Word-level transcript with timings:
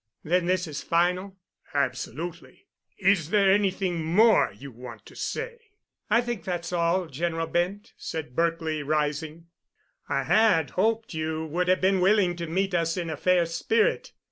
"Then 0.23 0.47
this 0.47 0.65
is 0.65 0.81
final?" 0.81 1.37
"Absolutely. 1.75 2.65
Is 2.97 3.29
there 3.29 3.51
anything 3.51 4.03
more 4.03 4.51
you 4.51 4.71
want 4.71 5.05
to 5.05 5.15
say?" 5.15 5.59
"I 6.09 6.21
think 6.21 6.43
that's 6.43 6.73
all, 6.73 7.05
General 7.05 7.45
Bent," 7.45 7.93
said 7.97 8.35
Berkely, 8.35 8.81
rising. 8.81 9.45
"I 10.09 10.23
had 10.23 10.71
hoped 10.71 11.13
you 11.13 11.45
would 11.45 11.67
have 11.67 11.81
been 11.81 11.99
willing 12.01 12.35
to 12.37 12.47
meet 12.47 12.73
us 12.73 12.97
in 12.97 13.11
a 13.11 13.15
fair 13.15 13.45
spirit. 13.45 14.11